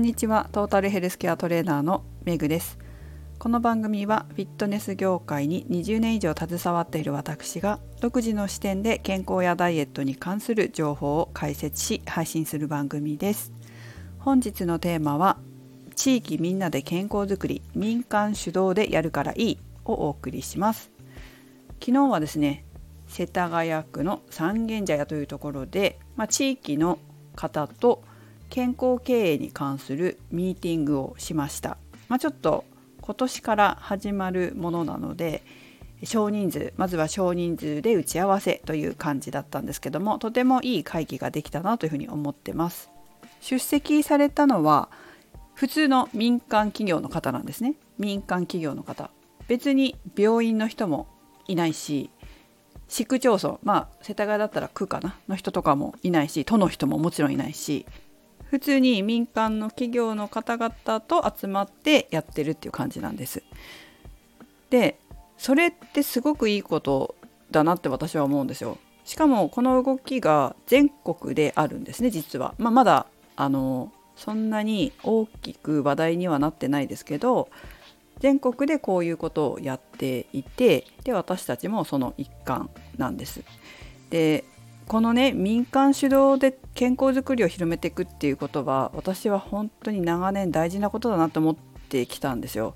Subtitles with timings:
[0.00, 0.48] んにちは。
[0.52, 2.78] トータルヘルスケアトレーナーのメグです。
[3.38, 13.52] この番組はフィットネス業界に20年以上携わっている私が独自の視点で健康やダイエットに関する情報を解説し配信する番組です。
[14.18, 15.36] 本日のテーマは
[15.96, 20.90] 地域みんなで健康づくり民間主導でやるからいいをお送りします。
[21.78, 22.64] 昨日はですね
[23.06, 26.98] 世田谷区の三軒茶屋というところで、まあ、地域の
[27.36, 28.02] 方と
[28.50, 31.78] 健康経営に関するミーティングをしました、
[32.08, 32.64] まあ、ちょっと
[33.00, 35.42] 今年から始まるものなので
[36.04, 42.90] 少人数まずは少人数で打ち合わせという感じだったんですけどもとてもいい会議ができたなというふうに思ってます。
[43.40, 44.88] 出席されたのは
[45.54, 47.74] 普通の民間企業の方なんですね。
[47.98, 49.10] 民間企業の方。
[49.46, 51.06] 別に病院の人も
[51.48, 52.10] いないし
[52.88, 57.84] 市区町村まあ世田谷だったら区かなの人とかもいないし都の人ももちろんいないし
[58.50, 63.44] 普通に民間の企業の方々と集まってやってるっていう感じなんです。
[64.70, 64.98] で
[65.38, 67.14] それってすごくいいこと
[67.52, 68.78] だなって私は思うんですよ。
[69.04, 72.54] しかもこの動きが全国であるんですね実は。
[72.58, 73.06] まあ、まだ
[73.36, 77.50] あのそんなに大きく話題にはなってないですけど
[78.18, 83.44] 全国でこういうことをやっていてで私たちもその一環なんです。
[84.10, 84.42] で
[84.90, 91.56] このね民間主導で健康づくりを広めていくっていうことは私は本当に長年大事なことだなと思っ
[91.88, 92.74] てきたんですよ。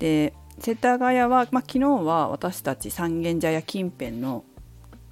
[0.00, 4.42] で世田谷は、まあ、昨日は私たち三軒茶屋近辺の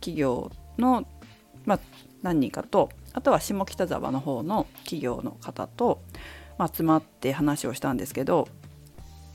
[0.01, 1.07] 企業の、
[1.65, 1.79] まあ、
[2.23, 6.03] 何人かとあとは下北沢の方の企業の方と、
[6.59, 8.49] まあ、集まって話をしたんですけど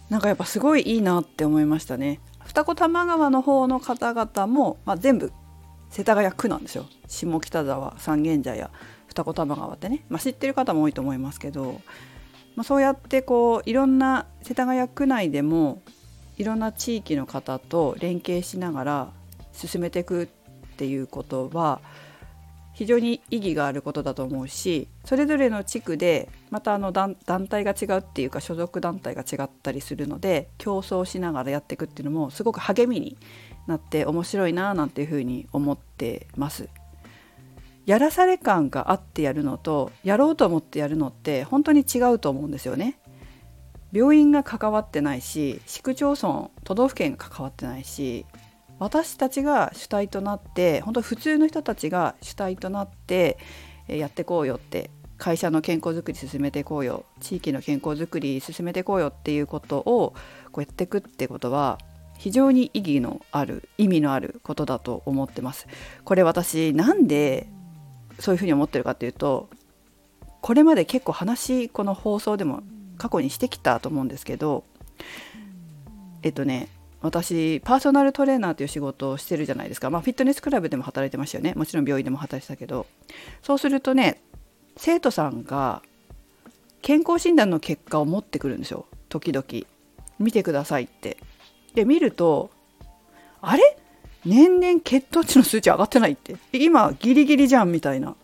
[0.09, 2.19] なんかやっぱすごいいいなって思いましたね。
[2.43, 5.31] 二子玉川の方の方々も、まあ、全部
[5.89, 6.85] 世田谷区なんですよ。
[7.07, 8.71] 下北沢三軒茶屋
[9.07, 11.81] 二子玉川ってね、まあ、知ってる方も多いと思いますけど、
[12.55, 15.81] まあ、そうやってこういろんな世田谷区内でも
[16.37, 19.07] いろんな地域の方と連携しながら
[19.53, 20.27] 進めていくっ
[20.75, 21.81] ていうことは
[22.73, 27.15] 非常に意義があることだと思うしそれぞれの地区でまたあの団
[27.49, 33.17] 体が違うっていうか所属団体が違ったりするので競争しながらやっていくっていうのもすごく励みに
[33.67, 36.69] なって面白いななんていうふうに思ってます。
[37.85, 42.99] やらされ感があってやるのとやろうと思ってやるのって本当に違うと思うんですよね。
[43.93, 48.25] 病院が関わってないし市区町村都道府県が関わってないし
[48.79, 53.37] 私たちが主体となって本当普通の人たちが主体となって
[53.87, 60.13] やってこうよって会社の健康づくり進めていこうよ地域の健康づくり進めていこうよっていうことを
[60.51, 61.79] こうやっていくってことは
[62.17, 65.67] 非常に意義のある意味のあることだと思ってます。
[66.03, 67.47] これ私なんで
[68.19, 69.49] そういうふうに思ってるかっていうと
[70.41, 72.63] これまで結構話この放送でも
[72.97, 74.63] 過去にしてきたと思うんですけど
[76.23, 76.69] えっとね
[77.01, 81.53] 私パーソナルトレーナーという仕事をしてるじゃないですか、まあ、フィットネスクラブでも働いてましたよね。
[81.55, 82.87] もちろん病院でも働いてたけど。
[83.43, 84.21] そうするとね
[84.77, 85.83] 生徒さんが
[86.81, 88.87] 健康診断の結果を持ってくるんですよ。
[89.09, 89.45] 時々。
[90.19, 91.17] 見てくださいって。
[91.77, 92.49] で見ると
[93.39, 93.77] あれ？
[94.25, 96.35] 年々血糖値の数値上がってないって。
[96.51, 98.15] 今ギリギリじゃんみたいな。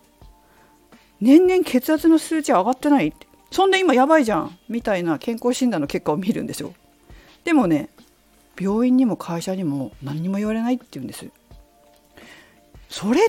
[1.22, 3.28] 年々血圧の数値上がってないって。
[3.52, 4.58] そんで今やばいじゃん。
[4.68, 6.74] みたいな健康診断の結果を見るんですよ。
[7.44, 7.90] でもね
[8.60, 11.28] 病院にも会社にも何にも言われないって言うんです。
[12.90, 13.22] それ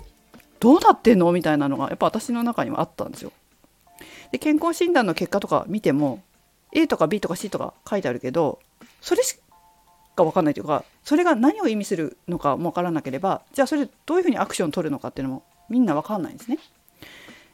[0.59, 1.31] どうなってんの？
[1.33, 3.31] みたいなのがやっぱ私の中にはあったんですよ。
[4.33, 6.23] で健康診断の結果とか見ても
[6.73, 8.59] A とか B とか C とか書いてあるけど
[9.01, 9.39] それし
[10.15, 16.59] か分かんないというかそれが何を意味するのかも分からなければじゃあそれどういうふうにアクションを取るのかっていうのもみんな分かんないんですね。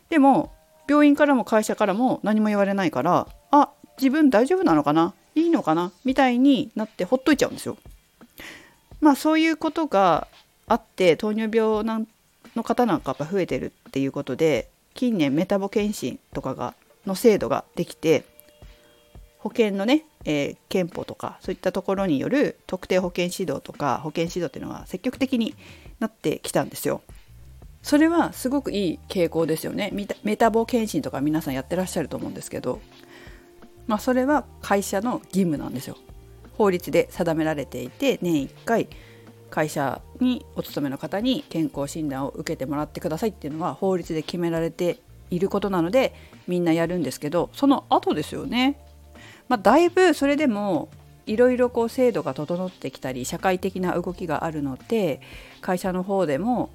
[0.09, 0.53] でも
[0.88, 5.15] 病院からも会社からも何も言われないからあ自分大丈夫なのかな？
[5.34, 5.93] いいのかな？
[6.04, 7.76] みたいになってほっといちゃうんですよ。
[9.00, 10.27] まあそういうことが
[10.66, 12.09] あって糖尿病なん
[12.56, 16.74] の方なんかやっぱ増えてるっていうことで近年メタボ検診とかが
[17.07, 18.24] の制度ができて
[19.39, 25.55] 保険のね、えー、憲法とかそういったところによる特定保険指導とか保険指導っていうのが積極的に
[25.99, 27.03] なってきたんですよ。
[27.83, 29.91] それはすごくいい傾向ですよね。
[30.22, 32.81] メタボ検診とか皆さんやってらっしゃると思うんですけど、
[33.87, 35.97] まあ、それは会社の義務なんですよ。
[36.59, 38.89] 法律で定められていて年1回
[39.51, 44.99] 会社にお勤めの方に健康診断を受けてもらってくださいっていうのは法律で決められて
[45.31, 46.15] いることなので
[46.47, 48.78] みんなやるんですけどその後ですよね
[49.50, 50.88] まあ、だいぶそれでも
[51.26, 55.20] いろいろこう制度が整ってきたり社会的な動きがあるので
[55.60, 56.70] 会社の方でも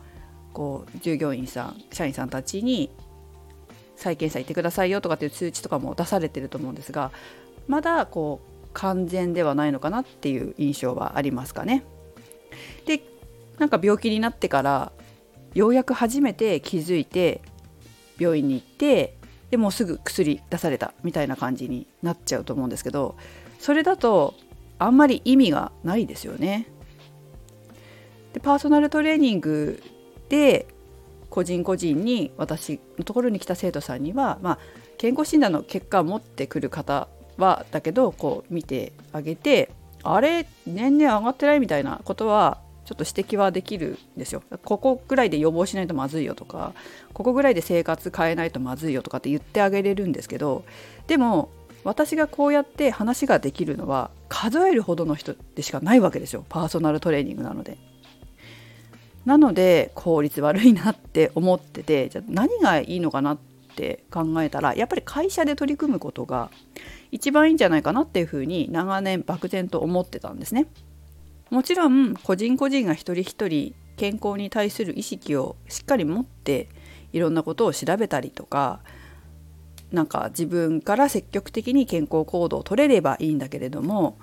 [0.52, 2.92] こう従業員さん社員さんたちに
[3.96, 7.12] 再検査行ってくださいよとかっていう通知とかも出されてると思うんですが
[7.70, 11.86] まだこう完全ではないのかなっていう印象はありますかね。
[12.86, 13.02] で
[13.58, 14.92] なんか病気になってから
[15.54, 17.42] ようやく初めて気づいて
[18.20, 19.16] 病院に行って
[19.56, 23.16] でもうすぐ薬出されたみたいな感じになっちゃうと思うんですけど
[23.58, 24.34] それだと
[24.80, 26.68] あんまり意味がないですよね。
[28.34, 29.82] でパーソナルトレーニング
[30.28, 30.68] で
[31.30, 34.60] 個人個人に私のところに来た生徒さんには、まあ、
[34.98, 39.72] 健康診断の結果を持ってくる方はだけどこう見てあげて
[40.04, 44.44] あれ年々上がってないみたいなことはちょっと指摘はできるんですよ。
[44.64, 46.74] ここぐらいで予防しないとまずいよとか
[47.14, 50.64] ここぐらいで生活変えないとまずいよとかって言ってあげれるんですけど
[51.08, 51.50] でも
[51.84, 57.78] 私がこうやって話ができるのは数えるほどの人でしかないわけですよパーソナルトレーニングなので。
[59.26, 63.38] なので効率悪いなって思っててじゃあ何がいいのかなっ
[63.76, 66.52] て考えたらやっぱり会社で取り組むことが
[67.12, 70.68] 一番いいんじゃないかなっていうふうに長年漠然と思ってたんですね。
[71.50, 76.70] もちろん個人個人が一人一人健康に対する意識をしっかり持って
[77.14, 78.82] いろんなことを調べたりとか
[79.92, 84.18] なんか自分から積極的に健康行動を取れればいいんだけれども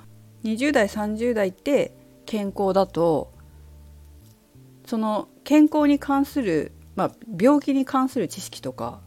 [0.44, 1.92] 20代30代って
[2.26, 3.32] 健康だと
[4.86, 9.00] その健康に関する、まあ、病気に関する知識とか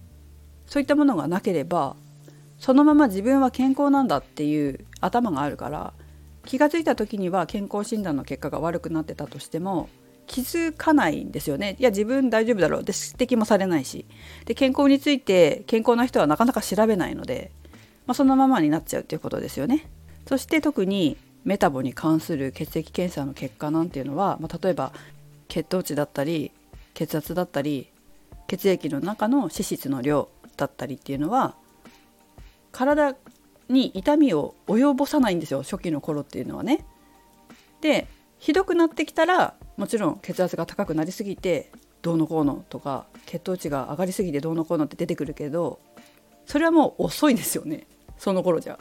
[0.66, 1.96] そういったものがなければ
[2.58, 5.94] そのまま自分は健康なんだっていう頭があるから
[6.46, 9.90] 気が付いた時には健康診断の結果が悪くなってたとしても
[10.28, 11.76] 気づかないんですよね。
[11.80, 12.84] いや自分大丈夫だろう。
[12.84, 14.06] で指摘もされないし。
[14.46, 17.52] で健康について健康な人はなかなか調べないので、
[18.08, 19.88] まあ、そのままになっちゃうっていうことですよね。
[20.28, 24.92] そして特にメタボに関する血液検査の結果なんていうのは、まあ、例えば
[25.48, 26.52] 血糖値だったり
[26.96, 27.88] 血圧だったり
[28.48, 31.56] 血液の中の脂質の量だったりっていうのは
[32.72, 33.16] 体
[33.70, 36.86] に痛みを及ぼさないんですよ初期の頃っていうのはね。
[37.82, 38.08] で
[38.38, 41.72] ひどくなってきたらもちろん血圧が高くなりすぎて
[42.02, 45.80] どうのこうのとか血糖値が上がりすぎてどうのこうのって出てくるけど
[46.46, 48.78] それはもう遅いですよねその頃じゃ。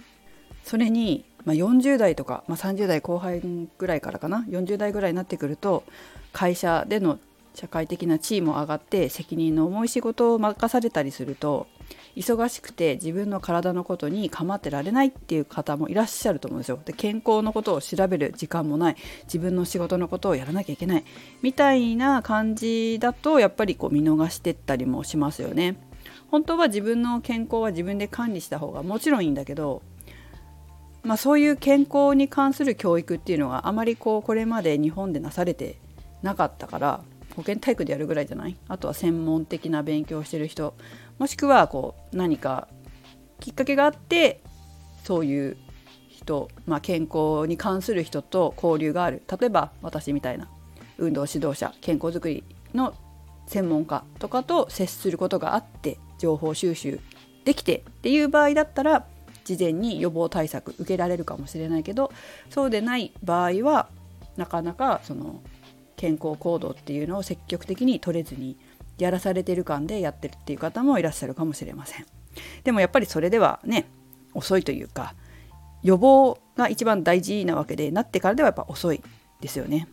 [0.64, 5.84] それに、まあ、40代とか、まあ、30代後半ぐらいからかな40代ぐらいになってくると
[6.32, 7.18] 会社での
[7.54, 11.66] 社会的な地位も上がって責任の重い仕事を任されたりすると
[12.16, 16.78] 忙しくて自分の体のことに構ってられないっていう方もいらっしゃると思うんですよ。
[16.84, 21.04] で健康のことを調べる時間もない自分の仕事のことをやらなきゃいけない
[21.42, 25.76] みたいな感じだとやっぱりこう見逃してったりもしますよね。
[26.30, 29.82] 本当は自分の健康は自分で管理した方がもちろんいいんだけど
[31.02, 35.76] まあ、そういう健康に関する教育っていうのがあまりこうこれまで日本でなされて
[36.22, 37.04] なかったから
[37.36, 38.56] 保健体育でやるぐらいじゃない？
[38.68, 40.72] あとは専門的な勉強をしてる人
[41.18, 42.68] もしくはこう何か
[43.40, 44.40] きっかけがあって
[45.04, 45.56] そういう
[46.08, 49.22] 人、まあ、健康に関する人と交流がある。
[49.40, 50.48] 例えば私みたいな
[50.98, 52.94] 運動指導者健康づくりの
[53.46, 57.00] 専門家とかと接することがあって情報収集
[57.44, 59.06] できてっていう場合だったら
[59.44, 62.10] 事前に予防対策受けられるかもしれないけど
[62.48, 63.88] そうでない場合は
[64.36, 65.42] なかなかその
[65.96, 68.56] 健康行動っていうのを積極的に取れずに
[68.98, 72.06] やらされてる感でやってるっていう方もいらっしゃるかもしれません。
[72.64, 73.86] でもやっぱりそれではね
[74.34, 75.14] 遅いというか
[75.82, 79.02] 予防が一番大事なわけでなってからではやっぱ遅い
[79.40, 79.88] ですよね。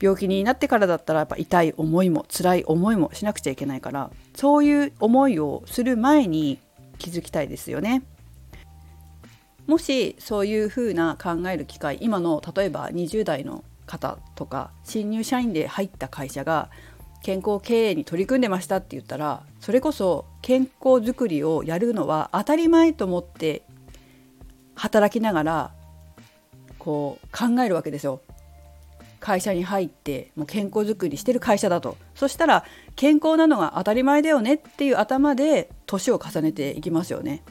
[0.00, 6.58] 病気になってからだったらやっぱ痛い思いも辛い思いもしなくちゃいけないからそういう思いをする前に
[6.98, 8.02] 気づきたいですよね。
[9.66, 16.68] もしそういうふうな考える機会今の例えば20代の方とか新入社員で入った会社が
[17.24, 23.62] 健康経営に取り組んでましたって言ったらそれこそ健康づくりをやるのは当たり前と思って
[24.74, 25.70] 働きながら
[26.78, 28.20] こう考えるわけですよ。
[29.20, 32.62] 会社に入ってもう健康づくりしてる会社だとそしたら
[32.94, 37.42] 健康なのが当たり前だよねっていう頭で年を重ねていきますよね。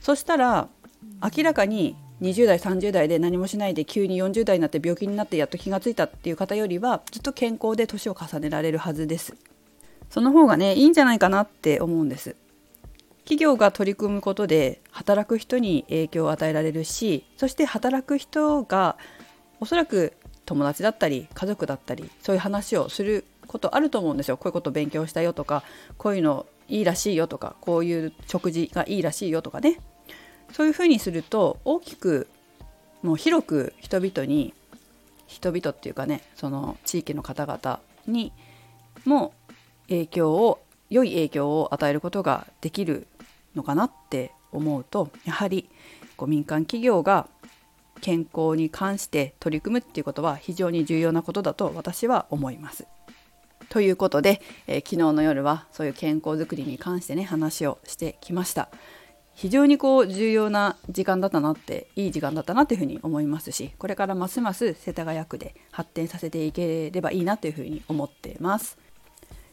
[0.00, 0.68] そしたら
[1.22, 9.34] 明らかに20代30代で何もしないで急に40代になって病気になってやっと気がついたっていう方よりはずっと健康で年を重ねられるはずです。
[10.10, 12.36] その方がねいいんじゃないかなって思うんです。
[13.24, 18.96] 企業が取り組むことで働く人に影響を与えられるしそして働く人が
[19.60, 20.14] おそらく
[20.46, 24.36] 友達だったり家族だったりそういう話をすることあると思うんですよ。
[24.36, 25.62] こういうこと勉強したよとか
[25.96, 29.78] こういうのいいらしいよとかこういう食事がいいらしいよとかね。
[30.52, 32.28] そういうふうにすると大きく
[33.02, 34.54] もう広く人々に
[35.26, 38.32] 人々っていうかねその地域の方々に
[39.04, 39.32] も
[39.88, 43.06] 影響を良い影響を与えることができる
[43.54, 45.68] のかなって思うとやはり
[46.16, 47.28] こう民間企業が
[48.00, 52.86] 健康に関して取り組むっていうことは非常に重要なことだと私は思います。
[53.68, 58.68] ということで、えー、昨日の夜はそういう健康づくりに関してね話をしてきました。
[59.34, 68.78] 非常にこう重要な時間だったなっていい時間だったなというふうに思いますしこれからますます世田谷区で発展させていければいいなというふうに思っています。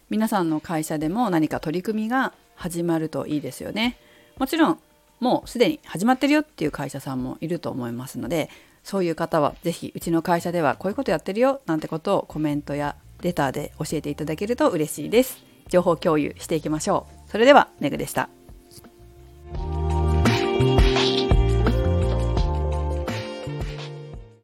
[0.10, 3.98] 皆さんの会社でも何か取り組みが始まるといいですよね。
[4.38, 4.80] もちろん
[5.20, 8.50] もうすでに始まってるよっていう会社さんもいると思いますので
[8.84, 15.44] そういう方は是非うちの会社ではこういうことやってるよなんてことをコメントやレターで教えていただけると嬉しいです。
[15.70, 17.32] 情報共有していきましょう。
[17.32, 18.37] それではメグでした。